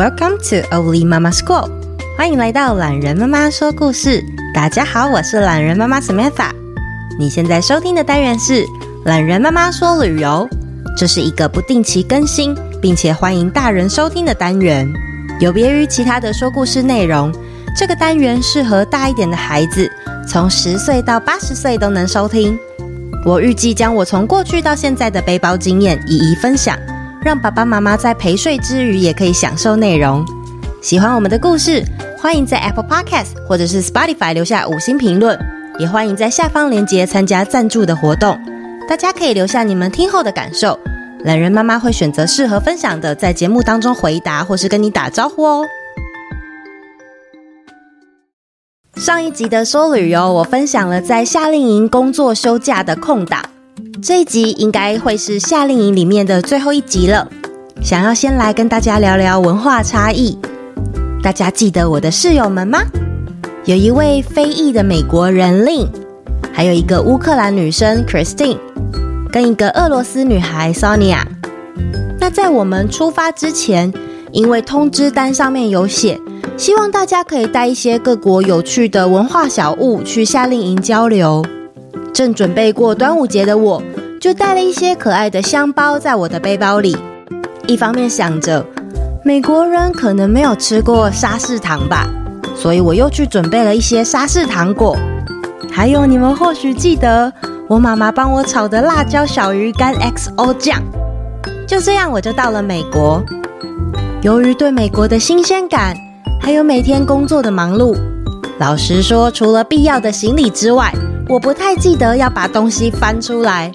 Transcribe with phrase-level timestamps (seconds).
[0.00, 1.68] Welcome to Oli Mama School，
[2.16, 4.24] 欢迎来到懒人妈妈说故事。
[4.54, 6.48] 大家好，我是懒人妈妈 Samantha。
[7.18, 8.64] 你现在收听的单元是
[9.04, 10.48] 懒人妈妈说旅游，
[10.96, 14.90] 这是一个不定期更新，并且欢迎大人收听的单元。
[15.38, 17.30] 有别于其他的说故事内容，
[17.76, 19.86] 这个单元适合大一点的孩子，
[20.26, 22.58] 从十岁到八十岁都能收听。
[23.26, 26.74] 我预计将我从过去到现在的背包经验一一分享。
[27.22, 30.24] 让爸爸妈妈在陪睡之余也可以享受内容。
[30.80, 31.84] 喜欢我们的故事，
[32.18, 35.38] 欢迎在 Apple Podcast 或者是 Spotify 留下五星评论，
[35.78, 38.40] 也欢迎在下方链接参加赞助的活动。
[38.88, 40.80] 大家可以留下你们听后的感受，
[41.24, 45.66] 懒人妈妈会选择适合分享的，在节目当中回答或是跟你打招呼哦。
[48.96, 53.49] 上一集的说旅游，我分享了在夏令营工作休假的空档。
[54.02, 57.28] 这一集应该会是夏令营里面的最后一集了。
[57.82, 60.38] 想要先来跟大家聊聊文化差异。
[61.22, 62.80] 大家记得我的室友们吗？
[63.66, 65.88] 有一位非裔的美国人 Lynn，
[66.50, 68.56] 还有一个乌克兰女生 Christine，
[69.30, 71.20] 跟一个俄罗斯女孩 Sonia。
[72.18, 73.92] 那在我们出发之前，
[74.32, 76.18] 因为通知单上面有写，
[76.56, 81.44] 希望大家可以带一些各国有趣的文化小物去夏令营交流。
[82.12, 83.82] 正准备过端午节的我，
[84.20, 86.96] 就带了一些可爱的香包在我的背包里。
[87.66, 88.64] 一方面想着
[89.24, 92.08] 美国人可能没有吃过沙士糖吧，
[92.56, 94.96] 所以我又去准备了一些沙士糖果。
[95.70, 97.32] 还有你们或许记得
[97.68, 100.82] 我妈妈帮我炒的辣椒小鱼干 XO 酱。
[101.66, 103.22] 就这样，我就到了美国。
[104.22, 105.96] 由于对美国的新鲜感，
[106.40, 107.96] 还有每天工作的忙碌，
[108.58, 110.92] 老实说，除了必要的行李之外，
[111.30, 113.70] 我不太记得要把东西翻出来。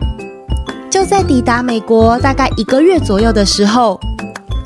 [0.91, 3.97] 就在抵达美国大概一个月左右的时候，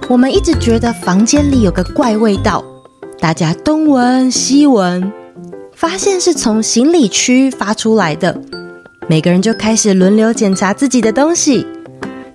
[0.07, 2.65] 我们一直觉得房间里有个怪味道，
[3.19, 5.13] 大家东闻西闻，
[5.75, 8.35] 发现是从行李区发出来的。
[9.07, 11.67] 每个人就开始轮流检查自己的东西。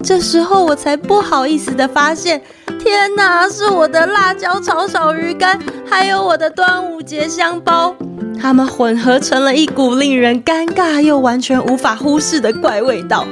[0.04, 2.40] 这时候我才不好意思的发现，
[2.78, 7.92] 天哪，是我的辣椒炒小鱼干，还有我的端午节香包。
[8.44, 13.26] 它们混合成了一股令人尴尬又完全无法忽视的怪味道。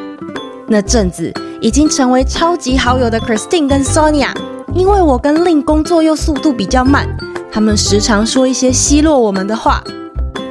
[0.67, 1.31] 那阵子
[1.61, 4.34] 已经成为超级好友的 Christine 跟 Sonia，
[4.75, 7.06] 因为我跟另工作又速度比较慢，
[7.53, 9.84] 他们时常说一些奚落我们的话。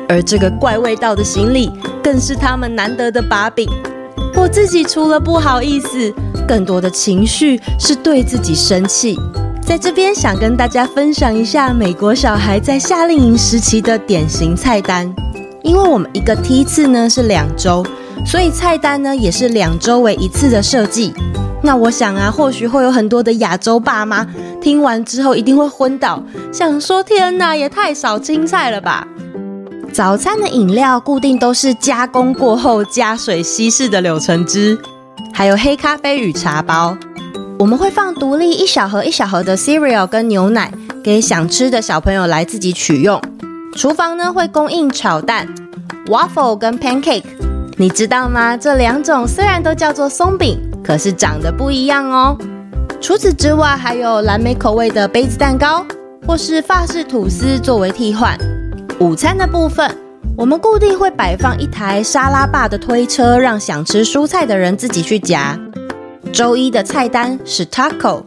[0.07, 1.71] 而这个怪味道的行李，
[2.03, 3.67] 更是他们难得的把柄。
[4.35, 6.13] 我自己除了不好意思，
[6.47, 9.19] 更多的情绪是对自己生气。
[9.71, 15.09] 在这边想跟大家分享一下美国小孩在夏令营时期的典型菜单，
[15.63, 17.81] 因为我们一个梯次呢是两周，
[18.25, 21.13] 所以菜单呢也是两周为一次的设计。
[21.63, 24.27] 那我想啊，或许会有很多的亚洲爸妈
[24.59, 26.21] 听完之后一定会昏倒，
[26.51, 29.07] 想说天哪，也太少青菜了吧！
[29.93, 34.77] 早餐的饮料固定都是加工过后加水稀释的柳橙汁，
[35.31, 36.97] 还有黑咖啡与茶包。
[37.61, 40.71] 我们会放独立一小盒一小盒的 cereal 跟牛奶，
[41.03, 43.21] 给想吃的小朋友来自己取用。
[43.75, 45.47] 厨房呢会供应炒蛋、
[46.07, 47.21] waffle 跟 pancake。
[47.77, 48.57] 你知道吗？
[48.57, 52.35] 这两种虽然都叫做松饼，可是长得不一样哦。
[52.99, 55.85] 除此之外，还有蓝莓口味的杯子蛋糕，
[56.25, 58.35] 或是法式吐司作为替换。
[58.99, 59.95] 午餐的部分，
[60.35, 65.55] 我们固定会摆放一台沙拉霸的推车，让想吃蔬菜的人自己去夹。
[66.33, 68.23] 周一的菜单是 taco。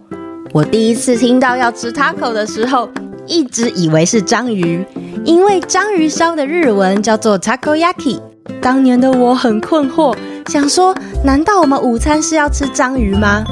[0.53, 2.89] 我第一次听到要吃 taco 的时候，
[3.27, 4.85] 一直以为是章鱼，
[5.25, 8.21] 因为章鱼烧的日文叫做 takoyaki。
[8.61, 10.15] 当年的我很困惑，
[10.49, 10.95] 想说
[11.25, 13.43] 难道我们午餐是要吃章鱼吗？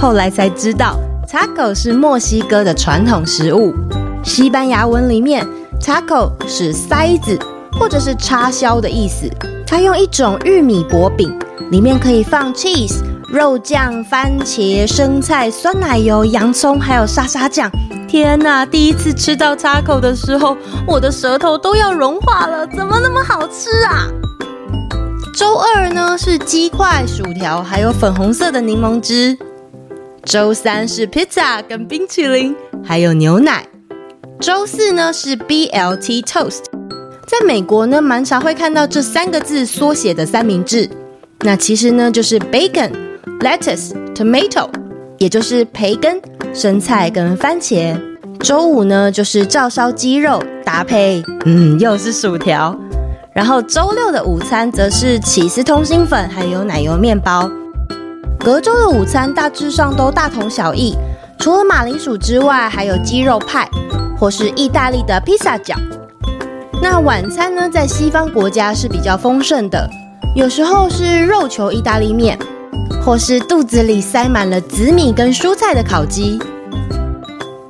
[0.00, 0.96] 后来才知道
[1.28, 3.74] ，taco 是墨西哥的传统食物。
[4.22, 5.44] 西班牙文里面
[5.80, 7.36] ，taco 是塞子
[7.72, 9.28] 或者是叉销的意思。
[9.66, 11.36] 它用一种玉米薄饼，
[11.70, 13.00] 里面可以放 cheese。
[13.32, 17.70] 肉酱、番茄、生菜、酸奶油、洋葱，还有沙沙酱。
[18.06, 18.66] 天哪！
[18.66, 20.54] 第一次吃到叉口的时候，
[20.86, 22.66] 我的舌头都要融化了。
[22.66, 24.06] 怎么那么好吃啊？
[25.34, 29.34] 周二呢是鸡块、薯条，还有粉红色的柠檬汁。
[30.24, 33.66] 周三是 pizza 跟冰淇淋，还有牛奶。
[34.40, 36.64] 周四呢是 BLT toast。
[37.26, 40.90] 在美国呢，蛮常会看到这三个字缩写的三明治。
[41.40, 42.92] 那其实呢，就是 bacon。
[43.42, 44.68] Lettuce, tomato，
[45.18, 46.22] 也就是培根、
[46.54, 48.00] 生菜跟番茄。
[48.38, 52.78] 周五呢，就是照烧鸡肉搭配，嗯，又是薯条。
[53.34, 57.50] 然后周六的午餐则是起司通心粉，还有奶油面包。
[58.38, 60.96] 隔周的午餐大致上都大同小异，
[61.40, 63.68] 除了马铃薯之外，还有鸡肉派，
[64.16, 65.74] 或是意大利的披萨饺。
[66.80, 69.90] 那晚餐呢，在西方国家是比较丰盛的，
[70.36, 72.38] 有时候是肉球意大利面，
[73.04, 76.38] 或是肚子里塞满了紫米跟蔬菜的烤鸡，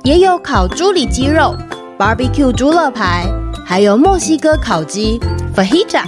[0.03, 1.55] 也有烤猪里脊肉、
[1.97, 3.25] barbecue 猪肋排，
[3.65, 5.19] 还有墨西哥烤鸡
[5.55, 6.03] fajita。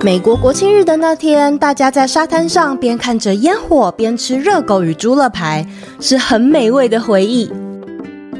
[0.00, 5.66] 美国国庆日的那天，大家在沙滩上边看着烟火边吃热狗与猪肋排，
[6.00, 7.50] 是很美味的回忆。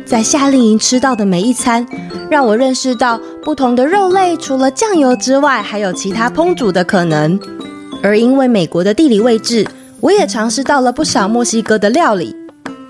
[0.04, 1.86] 在夏令营吃到的每一餐，
[2.28, 7.38] 让我认识到不同的肉类除了酱油之外，还有其他烹煮的可能。
[8.02, 9.64] 而因为美国的地理位置，
[10.02, 12.34] 我也尝试到了不少墨西哥的料理。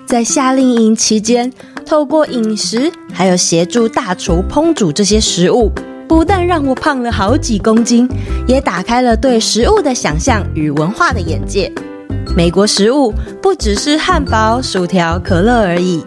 [0.07, 1.53] 在夏令营期间，
[1.85, 5.71] 透过饮食还有协助大厨烹煮这些食物。
[6.07, 8.09] 不但让我胖了好几公斤，
[8.47, 11.71] 也打开了对食物的想象与文化的眼界。
[12.35, 16.03] 美国食物不只是汉堡、薯条、可乐而已。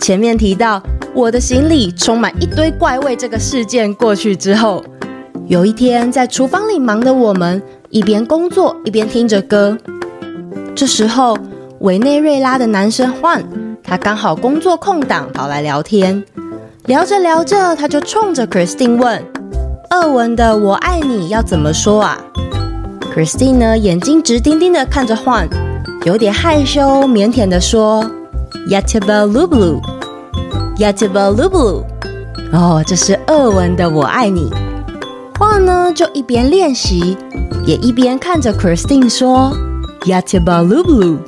[0.00, 0.80] 前面提到
[1.14, 4.84] 我的行李充满一堆怪味，这个事件过去之后，
[5.48, 9.76] 有一天在厨房里忙的我们一边工作一边听着歌。
[10.78, 11.36] 这时候，
[11.80, 13.44] 委内瑞拉的男生换
[13.82, 16.22] 他刚好工作空档跑来聊天。
[16.86, 19.20] 聊着聊着，他就冲着 Christine 问
[19.90, 22.16] ：“俄文的‘我爱你’要怎么说啊
[23.12, 25.48] ？”Christine 呢，眼睛直盯盯的看着换
[26.04, 28.08] 有点害羞腼腆的说
[28.70, 31.82] ：“Ya te voy lublю，Ya te voy lublю。”
[32.54, 34.48] 哦，这是俄文的“我爱你”。
[35.40, 37.18] 换呢，就一边练习，
[37.66, 39.52] 也一边看着 Christine 说
[40.08, 41.18] ：“Ya te voy lublю。”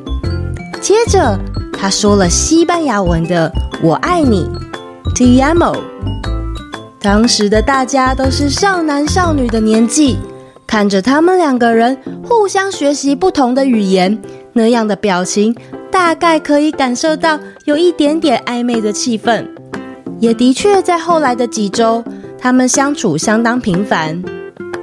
[0.81, 1.39] 接着，
[1.71, 3.53] 他说了西班牙文的
[3.85, 4.49] “我爱你”。
[5.15, 5.77] Te amo。
[6.99, 10.17] 当时的大家都是少男少女的年纪，
[10.67, 14.19] 看着他们两个人互相学习不同的语言，
[14.55, 15.55] 那样的表情，
[15.91, 19.47] 大概可以感受到有一点点暧昧的气氛。
[20.19, 22.03] 也的确，在后来的几周，
[22.39, 24.23] 他们相处相当频繁。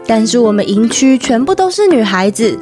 [0.06, 2.58] 但是我们营区全部都是女孩子，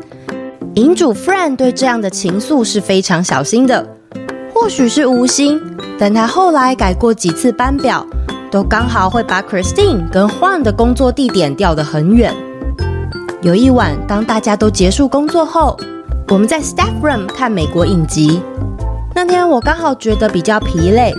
[0.75, 3.86] 营主 Fran 对这样的情愫是非常小心的。
[4.54, 5.62] 或许是无心，
[5.98, 8.06] 但他后来改过几次班表，
[8.51, 12.33] 都刚好会把 Christine 跟 Juan 的工作地点调得很远。
[13.42, 15.77] 有一晚，当大家都结束工作后，
[16.27, 18.42] 我们在 Staff Room 看美国影集。
[19.13, 21.13] 那天我刚好觉得比较疲累，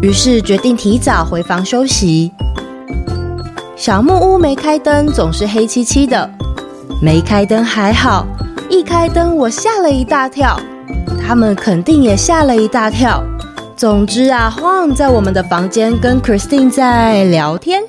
[0.00, 2.32] 于是决定提早回房休息。
[3.76, 6.26] 小木屋没开灯，总是黑漆漆的；
[7.02, 8.26] 没开灯还好，
[8.74, 10.58] 一开灯我吓了一大跳。
[11.24, 13.22] 他们肯定也吓了一大跳。
[13.76, 17.84] 总之啊晃在我们的房间跟 Christine 在聊天，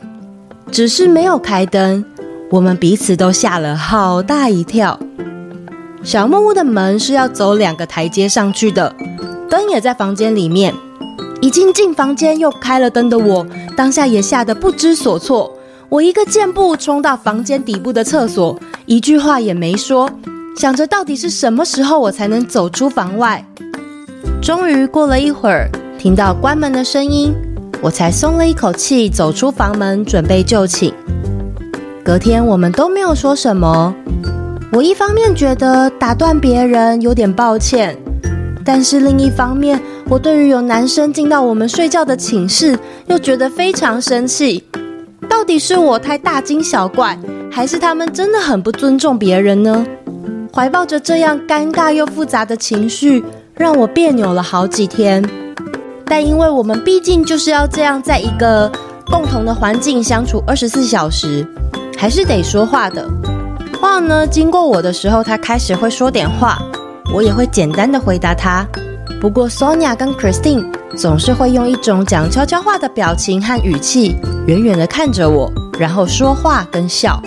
[0.71, 2.05] 只是没有开灯，
[2.51, 4.99] 我们彼此都吓了好大一跳。
[6.03, 8.95] 小木屋的门是要走两个台阶上去的，
[9.49, 10.71] 灯也在房间里面。
[11.41, 13.45] 已经进房间又开了灯的我，
[13.75, 15.51] 当下也吓得不知所措。
[15.89, 20.07] 我一个箭步冲到房间底部的厕所，一句话也没说。
[20.57, 23.45] 想着到底是什么时候我才能走出房外？
[24.41, 25.69] 终于过了一会儿，
[25.99, 27.35] 听到关门的声音，
[27.81, 30.93] 我才松了一口气，走出房门准备就寝。
[32.05, 33.93] 隔天我们都没有说什么。
[34.71, 37.97] 我一方面觉得打断别人有点抱歉，
[38.63, 44.63] 但是另一方面，我对于有男生进到我们睡觉的寝室，又觉得非常生气。
[45.27, 47.19] 到底是我太大惊小怪，
[47.51, 49.85] 还是他们真的很不尊重别人呢？
[50.55, 53.21] 怀抱着这样尴尬又复杂的情绪，
[53.55, 55.21] 让我别扭了好几天。
[56.05, 58.71] 但因为我们毕竟就是要这样在一个
[59.07, 61.45] 共同的环境相处二十四小时，
[61.97, 63.05] 还是得说话的。
[63.81, 66.57] 话呢，经过我的时候，他开始会说点话，
[67.13, 68.65] 我也会简单的回答他。
[69.19, 74.15] 不过 Sonia 跟 Christine 总是会用一种讲悄悄话的表情和语气，
[74.47, 77.21] 远远的看着我，然后说话跟笑。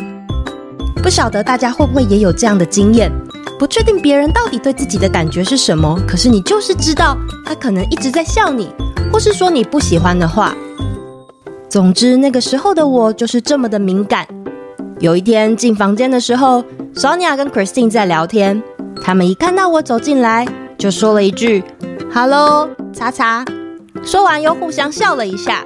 [1.02, 3.10] 不晓得大家会不会也有这样的经验？
[3.58, 8.68] 不确定别人到底对自己的感觉是什么，可是你就是知道他可能一直在笑你，
[9.12, 10.54] 或是说你不喜欢的话。
[11.68, 14.26] 总之，那个时候的我就是这么的敏感。
[15.00, 16.62] 有一天进房间的时候
[16.94, 18.62] ，Sonia 跟 Christine 在聊天，
[19.02, 21.64] 他们一看到我走进来，就说了一句
[22.12, 23.44] “Hello，叉叉”，
[24.04, 25.64] 说完又互相笑了一下。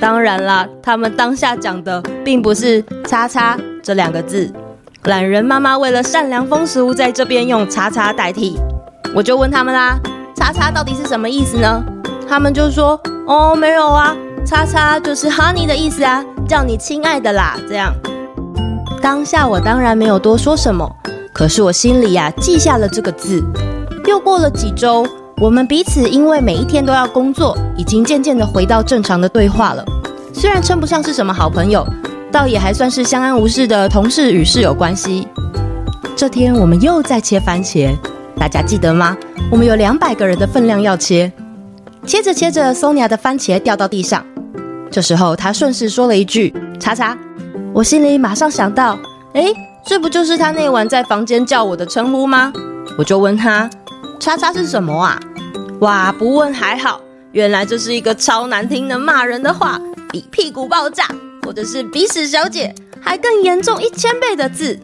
[0.00, 3.58] 当然啦，他们当下讲的并不是“叉叉”。
[3.86, 4.52] 这两个字，
[5.04, 8.58] 懒人妈妈为了善良风俗，在这边用“叉叉”代替。
[9.14, 9.96] 我就问他们啦
[10.34, 11.84] ，“叉叉”到底是什么意思呢？
[12.28, 14.12] 他们就说：“哦，没有啊
[14.44, 17.94] ，‘叉叉’就是 honey 的意思啊，叫你亲爱的啦。”这样，
[19.00, 20.90] 当下我当然没有多说什么，
[21.32, 23.40] 可是我心里呀、记下了这个字。
[24.06, 25.06] 又过了几周，
[25.40, 29.84] 我们彼此因为每一天都要工作，已经渐渐的回到正常的对话了。
[30.34, 31.86] 虽然称不上是什么好朋友，
[32.36, 35.26] 倒也还算是相安无事的同事与室友关系。
[36.14, 37.96] 这天我们又在切番茄，
[38.38, 39.16] 大家记得吗？
[39.50, 41.32] 我们有两百个人的分量要切。
[42.04, 44.22] 切着切着，Sonia 的番茄掉到地上。
[44.90, 47.16] 这时候她顺势说了一句：“叉叉。”
[47.72, 48.98] 我心里马上想到，
[49.32, 49.54] 诶，
[49.86, 52.52] 这不就是他那晚在房间叫我的称呼吗？
[52.98, 53.70] 我就问他
[54.20, 55.18] ：“叉叉是什么啊？”
[55.80, 57.00] 哇，不问还好，
[57.32, 59.80] 原来这是一个超难听的骂人的话，
[60.12, 61.06] 比屁股爆炸
[61.46, 64.76] 或者是鼻屎小姐还更严重一千倍的字。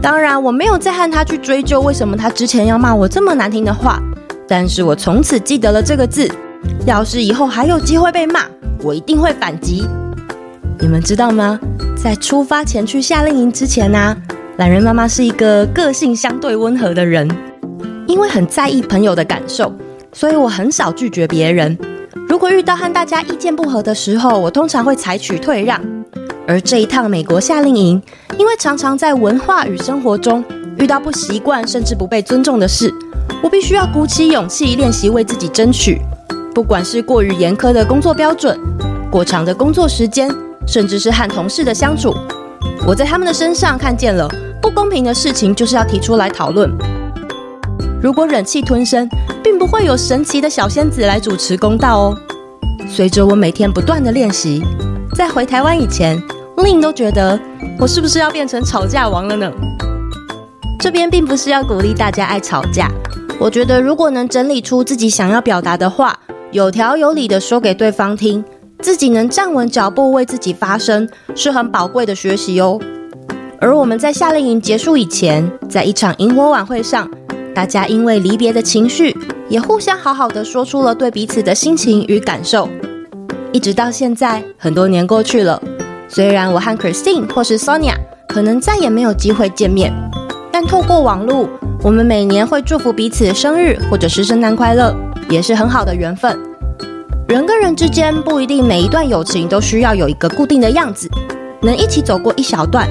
[0.00, 4.00] 当然，我没有再和他去追究为什么他之前要骂我这么难听的话。
[4.46, 6.30] 但是我从此记得了这个字，
[6.86, 8.44] 要是以后还有机会被骂，
[8.80, 9.84] 我一定会反击。
[10.78, 11.58] 你们知道吗？
[11.96, 14.16] 在出发前去夏令营之前呢、啊，
[14.58, 17.28] 榄仁妈妈是一个个性相对温和的人，
[18.06, 19.74] 因为很在意朋友的感受，
[20.12, 21.76] 所以我很少拒绝别人。
[22.36, 25.80] 如果遇到和大家意见不合的时候，我通常会采取退让。
[26.46, 28.02] 而这一趟美国夏令营，
[28.36, 30.44] 因为常常在文化与生活中
[30.78, 32.92] 遇到不习惯甚至不被尊重的事。
[33.42, 35.98] 我必须要鼓起勇气练习为自己争取，
[36.54, 38.60] 不管是过于严苛的工作标准、
[39.10, 40.30] 过长的工作时间，
[40.66, 42.14] 甚至是和同事的相处，
[42.86, 44.28] 我在他们的身上看见了
[44.60, 46.70] 不公平的事情，就是要提出来讨论。
[48.02, 49.08] 如果忍气吞声，
[49.42, 52.18] 并不会有神奇的小仙子来主持公道哦。
[52.88, 54.62] 随着我每天不断的练习，
[55.14, 56.20] 在回台湾以前
[56.56, 57.38] ，Lin 都觉得
[57.78, 59.52] 我是不是要变成吵架王了呢？
[60.78, 62.88] 这边并不是要鼓励大家爱吵架。
[63.38, 66.18] 我觉得，如果能整理出自己想要表达的话，
[66.52, 68.42] 有条有理的说给对方听，
[68.80, 72.80] 自己能站稳脚步为自己发声，是很宝贵的学习哦。
[73.60, 77.10] 而我们在夏令营结束以前，在一场萤火晚会上，
[77.54, 79.14] 大家因为离别的情绪，
[79.48, 82.68] 也互相好好的说出了对彼此的心情与感受。
[83.52, 85.62] 一直到现在，很多年过去了，
[86.08, 87.94] 虽然我和 Christine 或是 Sonia
[88.28, 89.92] 可能再也没有机会见面，
[90.52, 91.48] 但透过网络。
[91.82, 94.92] 我们每年会祝福彼此生日，或者是圣诞快乐，
[95.30, 96.36] 也是很好的缘分。
[97.28, 101.08] 人跟人之间不一定每一段友情都需要有一个固定的样子，
[101.62, 102.88] 能一起走过一小段，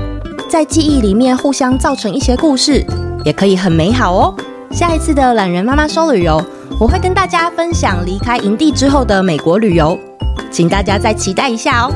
[0.47, 2.85] 在记忆里面互相造成一些故事，
[3.25, 4.35] 也可以很美好哦。
[4.75, 6.44] 下一次的懒人妈妈说旅游，
[6.77, 9.98] 我会跟大家分享离开营地之后的美国旅游，
[10.51, 11.94] 请大家再期待一下哦。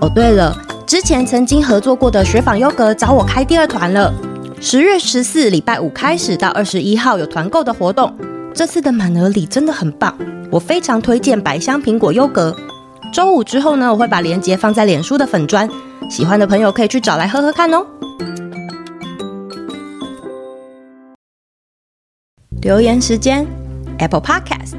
[0.00, 4.14] 哦，对了，之前曾经合作过的雪纺优格找我开第二团了。
[4.60, 8.14] 十月十四礼拜五开始到二十一号有团购的活动，
[8.54, 10.16] 这次的满额礼真的很棒，
[10.48, 12.54] 我非常推荐百香苹果优格。
[13.12, 15.68] 周五之后呢，我会把链接放在脸书的粉砖，
[16.08, 17.84] 喜欢的朋友可以去找来喝喝看哦。
[22.66, 23.46] 留言时间
[23.98, 24.72] ，Apple Podcast，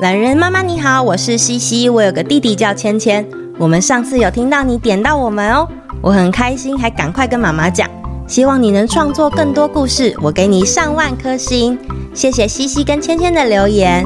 [0.00, 3.22] 懒人妈妈你好，我是西西，我有个弟弟叫芊芊，
[3.58, 5.68] 我们上次有听到你点到我们哦，
[6.00, 7.86] 我很开心，还赶快跟妈妈讲。
[8.26, 11.78] 希望你能创作更多故事，我给你上万颗星。
[12.14, 14.02] 谢谢西西跟芊芊的留言。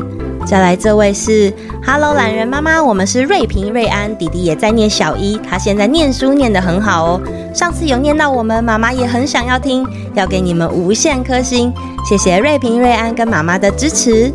[0.46, 1.52] 再来这位是
[1.84, 7.20] ，Hello 榄仁妈妈，我们是瑞平瑞安，弟弟也在念小一，他现在念书念得很好哦。
[7.54, 11.72] 上次有念到我们，妈妈也很想要听，要给你们无限颗星。
[12.08, 14.32] 谢谢瑞平瑞安跟妈妈的支持。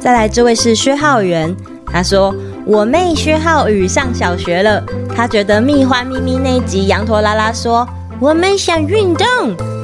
[0.00, 1.54] 再来这位是薛浩元，
[1.86, 2.34] 他说
[2.66, 7.88] 我妹薛浩宇上小学了，他觉得蜜獾咪咪那集羊驼拉拉说。
[8.20, 9.26] 我们想运动，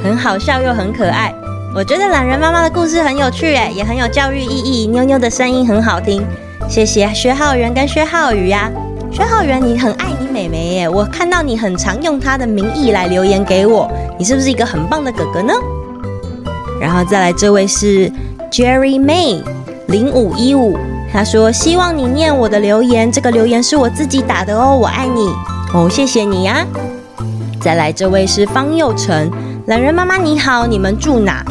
[0.01, 1.35] 很好笑又很可爱。
[1.75, 4.87] 我觉得懒人妈妈的故事很有趣，诶，也很有教育意义。
[4.87, 6.25] 妞妞的声音很好听，
[6.69, 8.71] 谢谢薛浩源跟薛浩宇呀。
[9.13, 15.53] 薛浩源，你很爱你妹妹耶，我看到你很常用她的名义来留言给我，你是不是一个很棒的哥哥呢？
[16.81, 18.11] 然后再来这位是
[18.51, 19.43] Jerry May
[19.89, 20.77] 零五一五，
[21.13, 25.29] 他说希望你念我的留言，这个留言是我自己打的哦，我爱你
[25.75, 26.67] 哦，谢谢你呀。
[27.61, 29.31] 再来，这位是方佑成，
[29.69, 31.45] 懒人妈妈你好，你们住哪？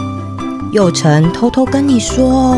[0.71, 2.57] 佑成偷偷跟你说，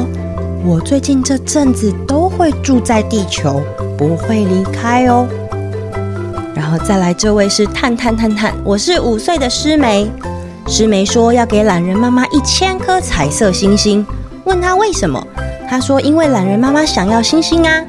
[0.63, 3.61] 我最近这阵子都会住在地球，
[3.97, 5.27] 不会离开哦。
[6.55, 10.09] 然后再来，这位是探探探探，我是五岁的诗梅，
[10.65, 14.07] 诗梅说要给懒人妈妈一千颗彩色星星，
[14.45, 15.21] 问她为什么？
[15.69, 17.83] 她说因为懒人妈妈想要星星啊，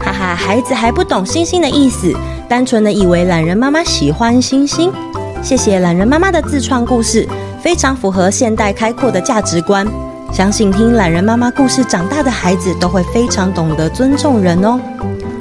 [0.00, 2.12] 哈哈，孩子还不懂星星的意思。
[2.48, 4.92] 单纯的以为懒人妈妈喜欢星星，
[5.42, 7.28] 谢谢懒人妈妈的自创故事，
[7.60, 9.84] 非常符合现代开阔的价值观。
[10.32, 14.80] 相信听懒人妈妈故事长大的孩子都会非常懂得尊重人哦。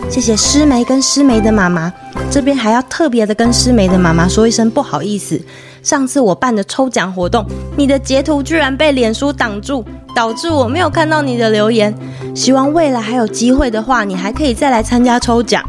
[0.10, 1.94] 谢谢诗梅跟诗梅的妈妈，
[2.32, 5.40] 这边还要特别的跟诗梅的妈妈说一声不好意思，
[5.84, 7.46] 上次我办的抽奖活动，
[7.78, 11.96] 你的截图居然被脸书挡住，导致我没有看到你的留言。
[12.34, 15.64] 希望未来还有机会的话，你还可以再来参加抽奖。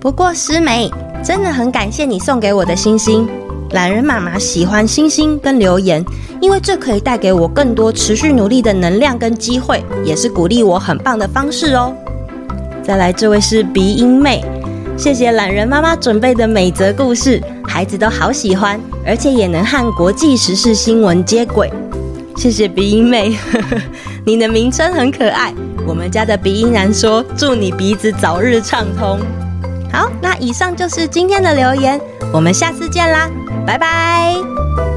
[0.00, 0.88] 不过诗梅，
[1.24, 3.28] 真的很感谢你送给我的星星。
[3.72, 6.04] 懒人妈妈喜欢星星跟留言，
[6.40, 11.92] 因为这可以带给我更多持续努力的能量跟机会，也是鼓励我很棒的方式哦。
[12.82, 14.42] 再来，这位是鼻音妹，
[14.96, 21.70] 谢谢懒人妈妈准备的每则故事，孩子都好喜欢，而且也能和国际时事新闻接轨。
[22.36, 23.36] 谢谢鼻音妹，
[24.24, 25.52] 你的名称很可爱。
[25.86, 29.18] 我们家的鼻音男说：“祝你鼻子早日畅通。”
[29.92, 32.00] 好，那以上就是今天的留言，
[32.32, 33.28] 我们下次见啦，
[33.68, 34.87] 拜拜。